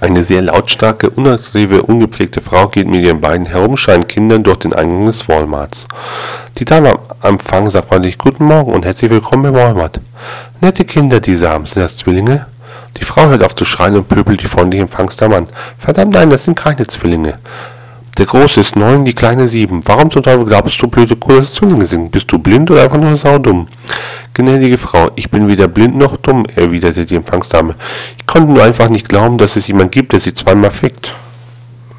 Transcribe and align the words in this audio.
Eine 0.00 0.22
sehr 0.22 0.42
lautstarke, 0.42 1.10
unattraktive, 1.10 1.82
ungepflegte 1.82 2.40
Frau 2.40 2.68
geht 2.68 2.86
mit 2.86 3.04
ihren 3.04 3.20
beiden 3.20 3.46
herumschreienden 3.46 4.06
Kindern 4.06 4.42
durch 4.42 4.58
den 4.58 4.72
Eingang 4.72 5.06
des 5.06 5.28
Walmarts. 5.28 5.86
Die 6.58 6.64
Dame 6.64 6.98
am 7.20 7.34
Empfang 7.34 7.70
sagt 7.70 7.88
freundlich 7.88 8.18
Guten 8.18 8.44
Morgen 8.44 8.72
und 8.72 8.84
herzlich 8.84 9.10
willkommen 9.10 9.46
im 9.46 9.54
Walmart. 9.54 10.00
Nette 10.60 10.84
Kinder, 10.84 11.20
diese 11.20 11.48
haben. 11.48 11.66
Sind 11.66 11.82
das 11.82 11.96
Zwillinge? 11.96 12.46
Die 12.98 13.04
Frau 13.04 13.26
hört 13.28 13.42
auf 13.42 13.54
zu 13.54 13.64
schreien 13.64 13.96
und 13.96 14.08
pöbelt 14.08 14.42
die 14.42 14.48
freundliche 14.48 14.82
Empfangsdame 14.82 15.36
an. 15.36 15.48
Verdammt 15.78 16.14
nein, 16.14 16.30
das 16.30 16.44
sind 16.44 16.56
keine 16.56 16.86
Zwillinge. 16.86 17.38
Der 18.18 18.26
Große 18.26 18.60
ist 18.60 18.76
neun, 18.76 19.04
die 19.04 19.12
Kleine 19.12 19.46
sieben. 19.46 19.82
Warum 19.84 20.10
zum 20.10 20.22
Teufel 20.22 20.46
glaubst 20.46 20.80
du, 20.80 20.88
blöde 20.88 21.16
Kuh, 21.16 21.36
dass 21.36 21.52
Zwillinge 21.52 21.86
sind? 21.86 22.10
Bist 22.10 22.32
du 22.32 22.38
blind 22.38 22.70
oder 22.70 22.84
einfach 22.84 22.98
nur 22.98 23.16
saudumm? 23.16 23.68
Gnädige 24.36 24.76
Frau, 24.76 25.10
ich 25.16 25.30
bin 25.30 25.48
weder 25.48 25.66
blind 25.66 25.96
noch 25.96 26.18
dumm, 26.18 26.44
erwiderte 26.56 27.06
die 27.06 27.14
Empfangsdame. 27.14 27.74
Ich 28.18 28.26
konnte 28.26 28.52
nur 28.52 28.62
einfach 28.62 28.90
nicht 28.90 29.08
glauben, 29.08 29.38
dass 29.38 29.56
es 29.56 29.66
jemand 29.66 29.92
gibt, 29.92 30.12
der 30.12 30.20
sie 30.20 30.34
zweimal 30.34 30.72
fickt. 30.72 31.14